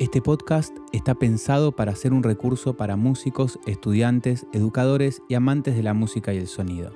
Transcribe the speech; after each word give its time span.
Este 0.00 0.22
podcast 0.22 0.74
está 0.92 1.14
pensado 1.14 1.72
para 1.72 1.94
ser 1.94 2.14
un 2.14 2.22
recurso 2.22 2.74
para 2.74 2.96
músicos, 2.96 3.58
estudiantes, 3.66 4.46
educadores 4.54 5.20
y 5.28 5.34
amantes 5.34 5.76
de 5.76 5.82
la 5.82 5.92
música 5.92 6.32
y 6.32 6.38
el 6.38 6.46
sonido. 6.46 6.90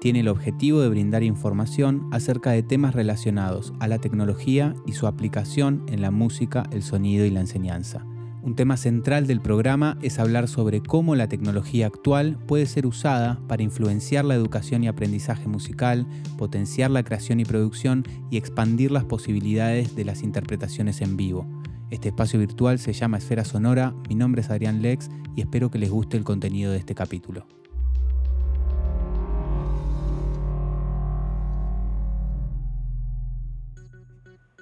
Tiene 0.00 0.20
el 0.20 0.28
objetivo 0.28 0.80
de 0.80 0.88
brindar 0.88 1.22
información 1.22 2.08
acerca 2.12 2.52
de 2.52 2.62
temas 2.62 2.94
relacionados 2.94 3.74
a 3.78 3.88
la 3.88 3.98
tecnología 3.98 4.74
y 4.86 4.92
su 4.92 5.06
aplicación 5.06 5.84
en 5.88 6.00
la 6.00 6.10
música, 6.10 6.62
el 6.72 6.82
sonido 6.82 7.26
y 7.26 7.30
la 7.30 7.40
enseñanza. 7.40 8.06
Un 8.42 8.54
tema 8.54 8.78
central 8.78 9.26
del 9.26 9.42
programa 9.42 9.98
es 10.00 10.18
hablar 10.18 10.48
sobre 10.48 10.80
cómo 10.80 11.14
la 11.14 11.28
tecnología 11.28 11.88
actual 11.88 12.38
puede 12.46 12.64
ser 12.64 12.86
usada 12.86 13.38
para 13.48 13.64
influenciar 13.64 14.24
la 14.24 14.34
educación 14.34 14.82
y 14.82 14.88
aprendizaje 14.88 15.46
musical, 15.46 16.06
potenciar 16.38 16.90
la 16.90 17.02
creación 17.02 17.38
y 17.40 17.44
producción 17.44 18.04
y 18.30 18.38
expandir 18.38 18.92
las 18.92 19.04
posibilidades 19.04 19.94
de 19.94 20.06
las 20.06 20.22
interpretaciones 20.22 21.02
en 21.02 21.18
vivo. 21.18 21.44
Este 21.88 22.08
espacio 22.08 22.40
virtual 22.40 22.80
se 22.80 22.92
llama 22.92 23.18
Esfera 23.18 23.44
Sonora, 23.44 23.94
mi 24.08 24.16
nombre 24.16 24.40
es 24.40 24.50
Adrián 24.50 24.82
Lex 24.82 25.08
y 25.36 25.40
espero 25.40 25.70
que 25.70 25.78
les 25.78 25.88
guste 25.88 26.16
el 26.16 26.24
contenido 26.24 26.72
de 26.72 26.78
este 26.78 26.96
capítulo. 26.96 27.46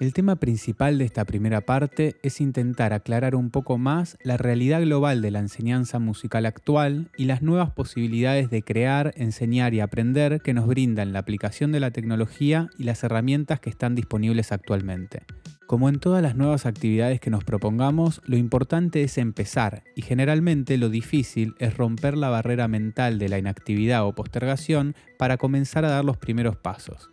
El 0.00 0.12
tema 0.12 0.36
principal 0.36 0.98
de 0.98 1.06
esta 1.06 1.24
primera 1.24 1.62
parte 1.62 2.16
es 2.22 2.42
intentar 2.42 2.92
aclarar 2.92 3.34
un 3.34 3.48
poco 3.48 3.78
más 3.78 4.18
la 4.22 4.36
realidad 4.36 4.82
global 4.82 5.22
de 5.22 5.30
la 5.30 5.38
enseñanza 5.38 5.98
musical 5.98 6.44
actual 6.44 7.08
y 7.16 7.24
las 7.24 7.40
nuevas 7.40 7.70
posibilidades 7.70 8.50
de 8.50 8.62
crear, 8.62 9.14
enseñar 9.16 9.72
y 9.72 9.80
aprender 9.80 10.42
que 10.42 10.52
nos 10.52 10.66
brindan 10.66 11.14
la 11.14 11.20
aplicación 11.20 11.72
de 11.72 11.80
la 11.80 11.90
tecnología 11.90 12.68
y 12.76 12.82
las 12.82 13.02
herramientas 13.02 13.60
que 13.60 13.70
están 13.70 13.94
disponibles 13.94 14.52
actualmente. 14.52 15.22
Como 15.66 15.88
en 15.88 15.98
todas 15.98 16.22
las 16.22 16.36
nuevas 16.36 16.66
actividades 16.66 17.20
que 17.20 17.30
nos 17.30 17.42
propongamos, 17.42 18.20
lo 18.26 18.36
importante 18.36 19.02
es 19.02 19.16
empezar 19.16 19.82
y 19.96 20.02
generalmente 20.02 20.76
lo 20.76 20.90
difícil 20.90 21.54
es 21.58 21.76
romper 21.76 22.18
la 22.18 22.28
barrera 22.28 22.68
mental 22.68 23.18
de 23.18 23.30
la 23.30 23.38
inactividad 23.38 24.04
o 24.04 24.14
postergación 24.14 24.94
para 25.18 25.38
comenzar 25.38 25.86
a 25.86 25.90
dar 25.90 26.04
los 26.04 26.18
primeros 26.18 26.56
pasos. 26.56 27.08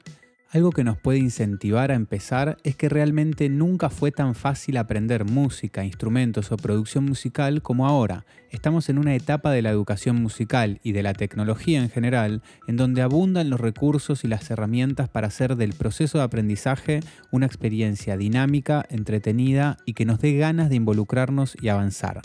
Algo 0.53 0.71
que 0.71 0.83
nos 0.83 0.97
puede 0.97 1.17
incentivar 1.17 1.91
a 1.91 1.95
empezar 1.95 2.57
es 2.65 2.75
que 2.75 2.89
realmente 2.89 3.47
nunca 3.47 3.89
fue 3.89 4.11
tan 4.11 4.35
fácil 4.35 4.75
aprender 4.75 5.23
música, 5.23 5.85
instrumentos 5.85 6.51
o 6.51 6.57
producción 6.57 7.05
musical 7.05 7.61
como 7.61 7.87
ahora. 7.87 8.25
Estamos 8.49 8.89
en 8.89 8.97
una 8.97 9.15
etapa 9.15 9.51
de 9.51 9.61
la 9.61 9.69
educación 9.69 10.21
musical 10.21 10.81
y 10.83 10.91
de 10.91 11.03
la 11.03 11.13
tecnología 11.13 11.81
en 11.81 11.89
general 11.89 12.41
en 12.67 12.75
donde 12.75 13.01
abundan 13.01 13.49
los 13.49 13.61
recursos 13.61 14.25
y 14.25 14.27
las 14.27 14.51
herramientas 14.51 15.07
para 15.07 15.27
hacer 15.27 15.55
del 15.55 15.71
proceso 15.71 16.17
de 16.17 16.25
aprendizaje 16.25 16.99
una 17.31 17.45
experiencia 17.45 18.17
dinámica, 18.17 18.85
entretenida 18.89 19.77
y 19.85 19.93
que 19.93 20.03
nos 20.03 20.19
dé 20.19 20.35
ganas 20.35 20.67
de 20.67 20.75
involucrarnos 20.75 21.55
y 21.61 21.69
avanzar. 21.69 22.19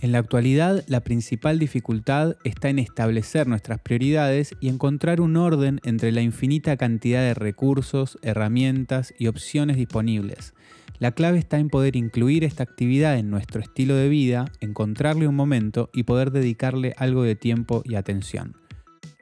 En 0.00 0.12
la 0.12 0.18
actualidad, 0.18 0.84
la 0.86 1.00
principal 1.00 1.58
dificultad 1.58 2.36
está 2.44 2.68
en 2.68 2.78
establecer 2.78 3.46
nuestras 3.46 3.80
prioridades 3.80 4.54
y 4.60 4.68
encontrar 4.68 5.20
un 5.20 5.36
orden 5.36 5.80
entre 5.84 6.12
la 6.12 6.20
infinita 6.20 6.76
cantidad 6.76 7.22
de 7.22 7.34
recursos, 7.34 8.18
herramientas 8.22 9.14
y 9.18 9.28
opciones 9.28 9.76
disponibles. 9.76 10.52
La 10.98 11.12
clave 11.12 11.38
está 11.38 11.58
en 11.58 11.70
poder 11.70 11.96
incluir 11.96 12.44
esta 12.44 12.62
actividad 12.62 13.18
en 13.18 13.30
nuestro 13.30 13.60
estilo 13.60 13.94
de 13.94 14.08
vida, 14.08 14.46
encontrarle 14.60 15.26
un 15.26 15.34
momento 15.34 15.90
y 15.92 16.04
poder 16.04 16.30
dedicarle 16.30 16.94
algo 16.98 17.22
de 17.22 17.34
tiempo 17.34 17.82
y 17.84 17.94
atención. 17.94 18.63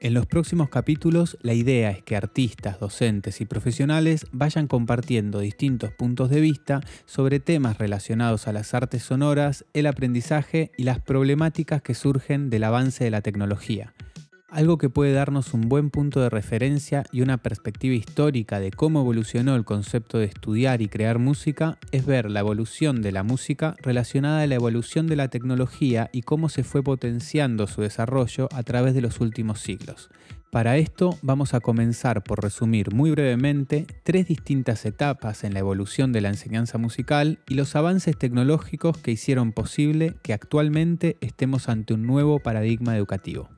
En 0.03 0.15
los 0.15 0.27
próximos 0.27 0.69
capítulos 0.69 1.39
la 1.43 1.55
idea 1.55 1.93
es 1.93 2.03
que 2.03 2.17
artistas, 2.17 2.81
docentes 2.81 3.41
y 3.41 3.45
profesionales 3.45 4.27
vayan 4.33 4.67
compartiendo 4.67 5.39
distintos 5.39 5.93
puntos 5.93 6.29
de 6.29 6.41
vista 6.41 6.81
sobre 7.07 7.39
temas 7.39 7.79
relacionados 7.79 8.49
a 8.49 8.53
las 8.53 8.75
artes 8.75 9.05
sonoras, 9.05 9.65
el 9.75 9.87
aprendizaje 9.87 10.73
y 10.77 10.83
las 10.83 10.99
problemáticas 10.99 11.83
que 11.83 11.95
surgen 11.95 12.51
del 12.51 12.65
avance 12.65 13.05
de 13.05 13.13
la 13.13 13.21
tecnología 13.21 13.95
algo 14.53 14.77
que 14.77 14.91
puede 14.91 15.13
darnos 15.13 15.55
un 15.55 15.69
buen 15.69 15.89
punto 15.89 16.21
de 16.21 16.29
referencia 16.29 17.05
y 17.11 17.23
una 17.23 17.39
perspectiva 17.39 17.95
histórica 17.95 18.61
de 18.61 18.71
cómo 18.71 19.01
evolucionó 19.01 19.57
el 19.57 19.65
concepto 19.65 20.19
de 20.19 20.27
estudiar 20.27 20.83
y 20.83 20.89
crear 20.89 21.19
música 21.19 21.79
es 21.91 22.05
ver 22.05 22.31
la 22.31 22.41
evolución 22.41 23.01
de 23.01 23.13
la 23.13 23.23
música 23.23 23.75
relacionada 23.83 24.43
a 24.43 24.47
la 24.47 24.55
evolución 24.55 25.07
de 25.07 25.17
la 25.17 25.29
tecnología 25.29 26.11
y 26.13 26.23
cómo 26.23 26.51
se 26.51 26.65
fue 26.65 26.83
potenciando 26.83 27.67
su 27.67 27.81
desarrollo 27.81 28.49
a 28.53 28.63
través 28.63 28.95
de 28.95 29.01
los 29.01 29.21
últimos 29.21 29.61
siglos. 29.61 30.11
Para 30.51 30.77
esto 30.77 31.19
vamos 31.23 31.55
a 31.55 31.61
comenzar 31.61 32.23
por 32.23 32.43
resumir 32.43 32.93
muy 32.93 33.11
brevemente 33.11 33.87
tres 34.03 34.29
distintas 34.29 34.85
etapas 34.85 35.45
en 35.45 35.55
la 35.55 35.61
evolución 35.61 36.13
de 36.13 36.21
la 36.21 36.29
enseñanza 36.29 36.77
musical 36.77 37.39
y 37.49 37.55
los 37.55 37.75
avances 37.75 38.19
tecnológicos 38.19 38.99
que 38.99 39.13
hicieron 39.13 39.53
posible 39.53 40.15
que 40.23 40.35
actualmente 40.35 41.17
estemos 41.23 41.71
ante 41.71 41.95
un 41.95 42.07
nuevo 42.07 42.39
paradigma 42.39 42.95
educativo. 42.99 43.49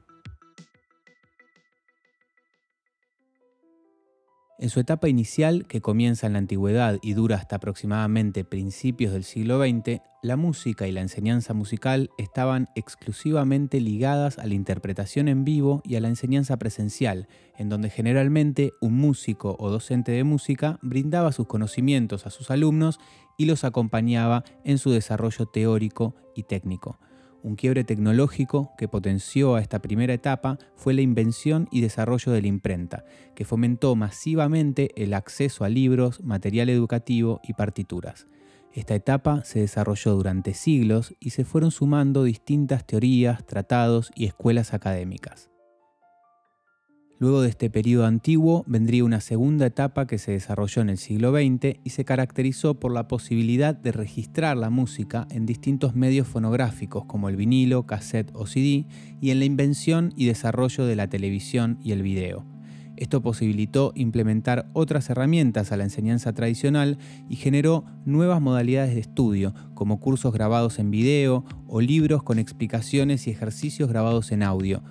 En 4.57 4.71
su 4.71 4.79
etapa 4.79 5.09
inicial, 5.09 5.67
que 5.67 5.81
comienza 5.81 6.29
en 6.29 6.35
la 6.35 6.39
antigüedad 6.39 7.01
y 7.03 7.15
dura 7.15 7.37
hasta 7.37 7.57
aproximadamente 7.57 8.45
principios 8.45 9.13
del 9.13 9.25
siglo 9.25 9.59
XX, 9.59 10.01
la 10.23 10.37
música 10.37 10.87
y 10.87 10.93
la 10.93 11.01
enseñanza 11.01 11.55
musical 11.55 12.11
estaban 12.19 12.69
exclusivamente 12.77 13.81
ligadas 13.81 14.39
a 14.39 14.47
la 14.47 14.55
interpretación 14.55 15.27
en 15.27 15.45
vivo 15.45 15.83
y 15.85 15.97
a 15.97 16.01
la 16.01 16.07
enseñanza 16.07 16.57
presencial, 16.57 17.27
en 17.59 17.69
donde 17.69 17.91
generalmente 17.91 18.73
un 18.81 18.95
músico 18.95 19.57
o 19.59 19.71
docente 19.71 20.13
de 20.13 20.23
música 20.23 20.79
brindaba 20.83 21.33
sus 21.33 21.49
conocimientos 21.49 22.25
a 22.25 22.31
sus 22.31 22.53
alumnos 22.53 23.01
y 23.37 23.47
los 23.47 23.65
acompañaba 23.65 24.45
en 24.63 24.79
su 24.79 24.91
desarrollo 24.93 25.47
teórico 25.47 26.15
y 26.37 26.45
técnico. 26.45 27.01
Un 27.45 27.57
quiebre 27.57 27.85
tecnológico 27.85 28.73
que 28.79 28.89
potenció 28.89 29.55
a 29.55 29.61
esta 29.61 29.81
primera 29.81 30.15
etapa 30.15 30.57
fue 30.77 30.95
la 30.95 31.03
invención 31.03 31.69
y 31.71 31.83
desarrollo 31.83 32.33
de 32.33 32.41
la 32.41 32.49
imprenta, 32.49 33.05
que 33.35 33.45
fomentó 33.45 33.95
masivamente 33.97 34.91
el 34.97 35.13
acceso 35.13 35.63
a 35.63 35.69
libros, 35.69 36.23
material 36.25 36.71
educativo 36.71 37.43
y 37.45 37.53
partituras. 37.53 38.29
Esta 38.73 38.95
etapa 38.95 39.45
se 39.45 39.61
desarrolló 39.61 40.15
durante 40.15 40.55
siglos 40.55 41.15
y 41.21 41.31
se 41.31 41.45
fueron 41.45 41.71
sumando 41.71 42.25
distintas 42.25 42.87
teorías, 42.87 43.45
tratados 43.45 44.11
y 44.15 44.25
escuelas 44.25 44.73
académicas. 44.73 45.51
Luego 47.19 47.43
de 47.43 47.49
este 47.49 47.71
periodo 47.71 48.07
antiguo 48.07 48.65
vendría 48.67 49.05
una 49.05 49.21
segunda 49.21 49.67
etapa 49.67 50.07
que 50.07 50.19
se 50.19 50.33
desarrolló 50.33 50.83
en 50.83 50.91
el 50.91 50.99
siglo 50.99 51.33
XX 51.33 51.79
y 51.85 51.91
se 51.91 52.05
caracterizó 52.05 52.75
por 52.81 52.93
la 52.93 53.07
posibilidad 53.07 53.75
de 53.75 53.93
registrar 53.93 54.57
la 54.57 54.69
música 54.69 55.29
en 55.31 55.47
distintos 55.47 55.95
medios 55.95 56.27
fonográficos 56.27 57.05
como 57.05 57.29
el 57.29 57.37
vinilo, 57.37 57.87
cassette 57.87 58.33
o 58.35 58.47
CD 58.47 58.87
y 59.21 59.31
en 59.31 59.39
la 59.39 59.45
invención 59.45 60.13
y 60.17 60.27
desarrollo 60.27 60.87
de 60.87 60.97
la 60.97 61.09
televisión 61.09 61.79
y 61.83 61.93
el 61.93 62.03
video. 62.03 62.45
Esto 62.97 63.23
posibilitó 63.23 63.93
implementar 63.95 64.69
otras 64.73 65.09
herramientas 65.11 65.73
a 65.73 65.77
la 65.77 65.85
enseñanza 65.85 66.33
tradicional 66.33 66.99
y 67.29 67.37
generó 67.37 67.85
nuevas 68.05 68.41
modalidades 68.41 68.95
de 68.95 69.01
estudio, 69.01 69.55
como 69.75 69.99
cursos 69.99 70.33
grabados 70.33 70.79
en 70.79 70.91
video 70.91 71.45
o 71.67 71.81
libros 71.81 72.23
con 72.23 72.39
explicaciones 72.39 73.27
y 73.27 73.31
ejercicios 73.31 73.89
grabados 73.89 74.31
en 74.31 74.45
audio, 74.45 74.83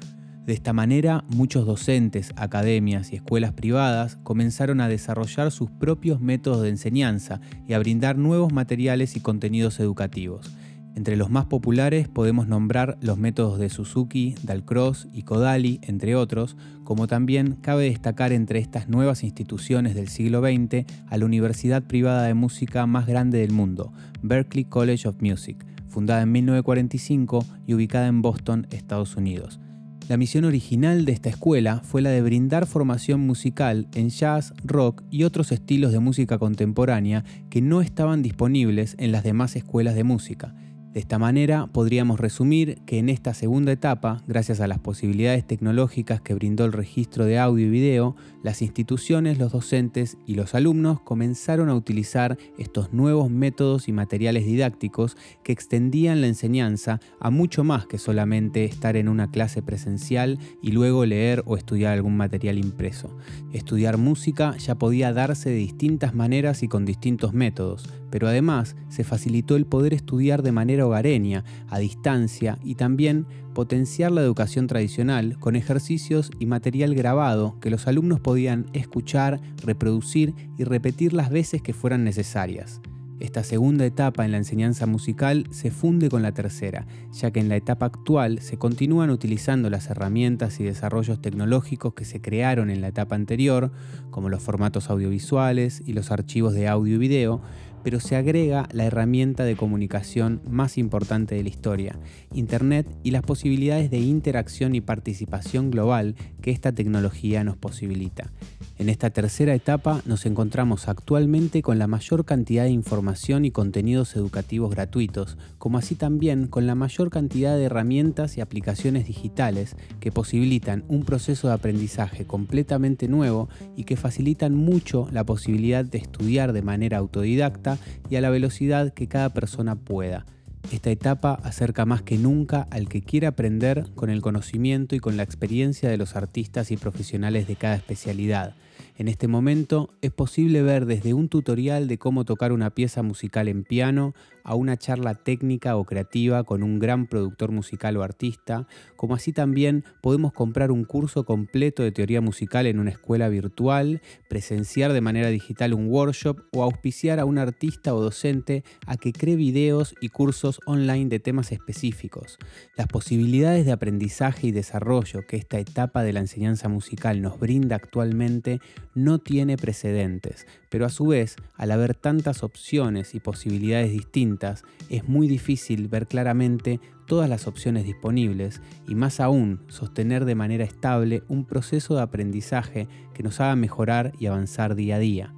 de 0.45 0.53
esta 0.53 0.73
manera, 0.73 1.23
muchos 1.29 1.65
docentes, 1.65 2.33
academias 2.35 3.13
y 3.13 3.15
escuelas 3.15 3.53
privadas 3.53 4.17
comenzaron 4.23 4.81
a 4.81 4.89
desarrollar 4.89 5.51
sus 5.51 5.71
propios 5.71 6.19
métodos 6.19 6.63
de 6.63 6.69
enseñanza 6.69 7.39
y 7.65 7.71
a 7.71 7.79
brindar 7.79 8.17
nuevos 8.17 8.51
materiales 8.51 9.15
y 9.15 9.21
contenidos 9.21 9.79
educativos. 9.79 10.53
Entre 10.95 11.15
los 11.15 11.29
más 11.29 11.45
populares 11.45 12.09
podemos 12.09 12.47
nombrar 12.47 12.97
los 12.99 13.17
métodos 13.17 13.57
de 13.57 13.69
Suzuki, 13.69 14.35
Dalcross 14.43 15.07
y 15.13 15.23
Kodali, 15.23 15.79
entre 15.81 16.15
otros, 16.15 16.57
como 16.83 17.07
también 17.07 17.55
cabe 17.61 17.85
destacar 17.85 18.33
entre 18.33 18.59
estas 18.59 18.89
nuevas 18.89 19.23
instituciones 19.23 19.95
del 19.95 20.09
siglo 20.09 20.41
XX 20.41 20.85
a 21.07 21.17
la 21.17 21.25
universidad 21.25 21.83
privada 21.83 22.23
de 22.23 22.33
música 22.33 22.85
más 22.85 23.07
grande 23.07 23.39
del 23.39 23.53
mundo, 23.53 23.93
Berklee 24.21 24.65
College 24.65 25.07
of 25.07 25.21
Music, 25.21 25.65
fundada 25.87 26.21
en 26.21 26.33
1945 26.33 27.45
y 27.65 27.73
ubicada 27.75 28.07
en 28.07 28.21
Boston, 28.21 28.67
Estados 28.69 29.15
Unidos. 29.15 29.61
La 30.09 30.17
misión 30.17 30.43
original 30.43 31.05
de 31.05 31.13
esta 31.13 31.29
escuela 31.29 31.79
fue 31.81 32.01
la 32.01 32.09
de 32.09 32.21
brindar 32.21 32.67
formación 32.67 33.21
musical 33.21 33.87
en 33.95 34.09
jazz, 34.09 34.53
rock 34.65 35.01
y 35.09 35.23
otros 35.23 35.53
estilos 35.53 35.93
de 35.93 35.99
música 35.99 36.37
contemporánea 36.37 37.23
que 37.49 37.61
no 37.61 37.81
estaban 37.81 38.21
disponibles 38.21 38.95
en 38.99 39.13
las 39.13 39.23
demás 39.23 39.55
escuelas 39.55 39.95
de 39.95 40.03
música. 40.03 40.55
De 40.93 40.99
esta 40.99 41.17
manera 41.17 41.65
podríamos 41.65 42.19
resumir 42.19 42.77
que 42.85 42.99
en 42.99 43.09
esta 43.09 43.33
segunda 43.33 43.71
etapa, 43.71 44.21
gracias 44.27 44.59
a 44.59 44.67
las 44.67 44.77
posibilidades 44.77 45.43
tecnológicas 45.43 46.21
que 46.21 46.35
brindó 46.35 46.65
el 46.65 46.71
registro 46.71 47.25
de 47.25 47.39
audio 47.39 47.65
y 47.65 47.69
video, 47.71 48.15
las 48.43 48.61
instituciones, 48.61 49.39
los 49.39 49.51
docentes 49.51 50.17
y 50.27 50.35
los 50.35 50.53
alumnos 50.53 51.01
comenzaron 51.01 51.69
a 51.69 51.73
utilizar 51.73 52.37
estos 52.59 52.93
nuevos 52.93 53.31
métodos 53.31 53.87
y 53.87 53.91
materiales 53.91 54.45
didácticos 54.45 55.17
que 55.43 55.51
extendían 55.51 56.21
la 56.21 56.27
enseñanza 56.27 56.99
a 57.19 57.31
mucho 57.31 57.63
más 57.63 57.87
que 57.87 57.97
solamente 57.97 58.63
estar 58.63 58.95
en 58.95 59.09
una 59.09 59.31
clase 59.31 59.63
presencial 59.63 60.37
y 60.61 60.73
luego 60.73 61.07
leer 61.07 61.41
o 61.47 61.57
estudiar 61.57 61.93
algún 61.93 62.17
material 62.17 62.59
impreso. 62.59 63.17
Estudiar 63.51 63.97
música 63.97 64.57
ya 64.57 64.75
podía 64.75 65.11
darse 65.11 65.49
de 65.49 65.55
distintas 65.55 66.13
maneras 66.13 66.61
y 66.61 66.67
con 66.67 66.85
distintos 66.85 67.33
métodos, 67.33 67.89
pero 68.11 68.27
además 68.27 68.75
se 68.89 69.03
facilitó 69.03 69.55
el 69.55 69.65
poder 69.65 69.95
estudiar 69.95 70.43
de 70.43 70.51
manera 70.51 70.82
a 70.91 71.79
distancia 71.79 72.57
y 72.63 72.75
también 72.75 73.25
potenciar 73.53 74.11
la 74.11 74.21
educación 74.21 74.67
tradicional 74.67 75.37
con 75.39 75.55
ejercicios 75.55 76.31
y 76.39 76.45
material 76.45 76.95
grabado 76.95 77.59
que 77.61 77.69
los 77.69 77.87
alumnos 77.87 78.19
podían 78.19 78.65
escuchar, 78.73 79.39
reproducir 79.63 80.33
y 80.57 80.63
repetir 80.63 81.13
las 81.13 81.29
veces 81.29 81.61
que 81.61 81.73
fueran 81.73 82.03
necesarias. 82.03 82.81
Esta 83.19 83.43
segunda 83.43 83.85
etapa 83.85 84.25
en 84.25 84.31
la 84.31 84.37
enseñanza 84.37 84.85
musical 84.85 85.47
se 85.49 85.71
funde 85.71 86.09
con 86.09 86.23
la 86.23 86.33
tercera, 86.33 86.87
ya 87.13 87.31
que 87.31 87.39
en 87.39 87.47
la 87.47 87.55
etapa 87.55 87.85
actual 87.85 88.39
se 88.39 88.57
continúan 88.57 89.11
utilizando 89.11 89.69
las 89.69 89.89
herramientas 89.89 90.59
y 90.59 90.65
desarrollos 90.65 91.21
tecnológicos 91.21 91.93
que 91.93 92.03
se 92.03 92.21
crearon 92.21 92.69
en 92.69 92.81
la 92.81 92.89
etapa 92.89 93.15
anterior, 93.15 93.71
como 94.09 94.27
los 94.27 94.43
formatos 94.43 94.89
audiovisuales 94.89 95.81
y 95.85 95.93
los 95.93 96.11
archivos 96.11 96.53
de 96.53 96.67
audio 96.67 96.95
y 96.95 96.97
video, 96.97 97.41
pero 97.83 97.99
se 97.99 98.15
agrega 98.15 98.67
la 98.71 98.85
herramienta 98.85 99.43
de 99.43 99.55
comunicación 99.55 100.41
más 100.49 100.77
importante 100.77 101.35
de 101.35 101.43
la 101.43 101.49
historia, 101.49 101.99
Internet 102.33 102.87
y 103.03 103.11
las 103.11 103.23
posibilidades 103.23 103.91
de 103.91 103.99
interacción 103.99 104.75
y 104.75 104.81
participación 104.81 105.71
global 105.71 106.15
que 106.41 106.51
esta 106.51 106.71
tecnología 106.71 107.43
nos 107.43 107.57
posibilita. 107.57 108.31
En 108.79 108.89
esta 108.89 109.11
tercera 109.11 109.53
etapa 109.53 110.01
nos 110.05 110.25
encontramos 110.25 110.87
actualmente 110.87 111.61
con 111.61 111.77
la 111.77 111.87
mayor 111.87 112.25
cantidad 112.25 112.63
de 112.63 112.71
información 112.71 113.45
y 113.45 113.51
contenidos 113.51 114.15
educativos 114.15 114.71
gratuitos, 114.71 115.37
como 115.57 115.77
así 115.77 115.95
también 115.95 116.47
con 116.47 116.65
la 116.65 116.75
mayor 116.75 117.09
cantidad 117.09 117.55
de 117.55 117.65
herramientas 117.65 118.37
y 118.37 118.41
aplicaciones 118.41 119.05
digitales 119.05 119.75
que 119.99 120.11
posibilitan 120.11 120.83
un 120.87 121.03
proceso 121.03 121.47
de 121.47 121.53
aprendizaje 121.53 122.25
completamente 122.25 123.07
nuevo 123.07 123.47
y 123.75 123.83
que 123.83 123.95
facilitan 123.95 124.55
mucho 124.55 125.07
la 125.11 125.23
posibilidad 125.23 125.85
de 125.85 125.99
estudiar 125.99 126.51
de 126.51 126.61
manera 126.61 126.97
autodidacta 126.97 127.72
y 128.09 128.15
a 128.15 128.21
la 128.21 128.29
velocidad 128.29 128.93
que 128.93 129.07
cada 129.07 129.29
persona 129.29 129.75
pueda. 129.75 130.25
Esta 130.71 130.91
etapa 130.91 131.39
acerca 131.43 131.85
más 131.85 132.01
que 132.01 132.17
nunca 132.17 132.67
al 132.71 132.87
que 132.87 133.01
quiera 133.01 133.29
aprender 133.29 133.85
con 133.95 134.09
el 134.09 134.21
conocimiento 134.21 134.95
y 134.95 134.99
con 134.99 135.17
la 135.17 135.23
experiencia 135.23 135.89
de 135.89 135.97
los 135.97 136.15
artistas 136.15 136.71
y 136.71 136.77
profesionales 136.77 137.47
de 137.47 137.55
cada 137.55 137.75
especialidad. 137.75 138.55
En 138.95 139.07
este 139.07 139.27
momento 139.27 139.89
es 140.01 140.11
posible 140.11 140.61
ver 140.61 140.85
desde 140.85 141.15
un 141.15 141.27
tutorial 141.27 141.87
de 141.87 141.97
cómo 141.97 142.25
tocar 142.25 142.51
una 142.51 142.69
pieza 142.69 143.01
musical 143.01 143.47
en 143.47 143.63
piano 143.63 144.13
a 144.43 144.53
una 144.53 144.77
charla 144.77 145.15
técnica 145.15 145.77
o 145.77 145.85
creativa 145.85 146.43
con 146.43 146.61
un 146.61 146.77
gran 146.77 147.07
productor 147.07 147.51
musical 147.51 147.97
o 147.97 148.03
artista, 148.03 148.67
como 148.95 149.15
así 149.15 149.33
también 149.33 149.83
podemos 150.01 150.31
comprar 150.31 150.71
un 150.71 150.83
curso 150.83 151.25
completo 151.25 151.81
de 151.81 151.91
teoría 151.91 152.21
musical 152.21 152.67
en 152.67 152.79
una 152.79 152.91
escuela 152.91 153.29
virtual, 153.29 154.01
presenciar 154.29 154.93
de 154.93 155.01
manera 155.01 155.29
digital 155.29 155.73
un 155.73 155.87
workshop 155.87 156.41
o 156.51 156.61
auspiciar 156.61 157.19
a 157.19 157.25
un 157.25 157.39
artista 157.39 157.95
o 157.95 158.01
docente 158.01 158.63
a 158.85 158.97
que 158.97 159.11
cree 159.11 159.35
videos 159.35 159.95
y 160.01 160.09
cursos 160.09 160.59
online 160.65 161.09
de 161.09 161.19
temas 161.19 161.51
específicos. 161.51 162.37
Las 162.77 162.87
posibilidades 162.87 163.65
de 163.65 163.71
aprendizaje 163.71 164.47
y 164.47 164.51
desarrollo 164.51 165.25
que 165.25 165.37
esta 165.37 165.57
etapa 165.57 166.03
de 166.03 166.13
la 166.13 166.19
enseñanza 166.19 166.69
musical 166.69 167.21
nos 167.21 167.39
brinda 167.39 167.75
actualmente 167.77 168.59
no 168.95 169.19
tiene 169.19 169.57
precedentes, 169.57 170.45
pero 170.69 170.85
a 170.85 170.89
su 170.89 171.07
vez, 171.07 171.35
al 171.55 171.71
haber 171.71 171.95
tantas 171.95 172.43
opciones 172.43 173.15
y 173.15 173.19
posibilidades 173.19 173.91
distintas, 173.91 174.63
es 174.89 175.07
muy 175.07 175.27
difícil 175.27 175.87
ver 175.87 176.07
claramente 176.07 176.79
todas 177.05 177.29
las 177.29 177.47
opciones 177.47 177.85
disponibles 177.85 178.61
y 178.87 178.95
más 178.95 179.19
aún 179.19 179.61
sostener 179.67 180.25
de 180.25 180.35
manera 180.35 180.63
estable 180.63 181.23
un 181.27 181.45
proceso 181.45 181.95
de 181.95 182.01
aprendizaje 182.01 182.87
que 183.13 183.23
nos 183.23 183.39
haga 183.39 183.55
mejorar 183.55 184.13
y 184.19 184.27
avanzar 184.27 184.75
día 184.75 184.95
a 184.95 184.99
día. 184.99 185.33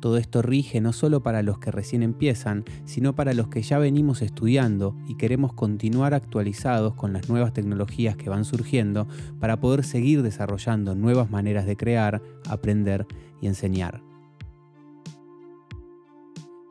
Todo 0.00 0.16
esto 0.16 0.40
rige 0.40 0.80
no 0.80 0.92
solo 0.92 1.22
para 1.22 1.42
los 1.42 1.58
que 1.58 1.70
recién 1.70 2.02
empiezan, 2.02 2.64
sino 2.86 3.14
para 3.14 3.34
los 3.34 3.48
que 3.48 3.62
ya 3.62 3.78
venimos 3.78 4.22
estudiando 4.22 4.96
y 5.06 5.16
queremos 5.16 5.52
continuar 5.52 6.14
actualizados 6.14 6.94
con 6.94 7.12
las 7.12 7.28
nuevas 7.28 7.52
tecnologías 7.52 8.16
que 8.16 8.30
van 8.30 8.44
surgiendo 8.44 9.06
para 9.38 9.60
poder 9.60 9.84
seguir 9.84 10.22
desarrollando 10.22 10.94
nuevas 10.94 11.30
maneras 11.30 11.66
de 11.66 11.76
crear, 11.76 12.22
aprender 12.48 13.06
y 13.42 13.46
enseñar. 13.46 14.02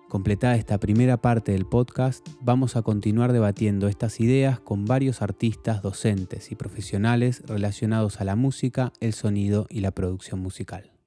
Completada 0.09 0.55
esta 0.55 0.79
primera 0.79 1.17
parte 1.17 1.51
del 1.51 1.67
podcast, 1.67 2.27
vamos 2.41 2.75
a 2.75 2.81
continuar 2.81 3.31
debatiendo 3.31 3.87
estas 3.87 4.19
ideas 4.19 4.59
con 4.59 4.85
varios 4.85 5.21
artistas, 5.21 5.83
docentes 5.83 6.51
y 6.51 6.55
profesionales 6.55 7.43
relacionados 7.45 8.19
a 8.19 8.23
la 8.23 8.35
música, 8.35 8.91
el 9.01 9.13
sonido 9.13 9.67
y 9.69 9.81
la 9.81 9.91
producción 9.91 10.39
musical. 10.39 10.98